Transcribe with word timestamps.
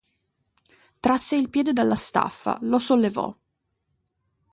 Trasse 0.99 1.35
il 1.35 1.51
piede 1.51 1.73
dalla 1.73 1.93
staffa, 1.93 2.57
lo 2.61 2.79
sollevò. 2.79 3.31